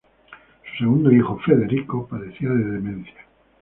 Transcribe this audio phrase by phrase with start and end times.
[0.63, 3.23] Su segundo hijo, Federico, padecía de demencia.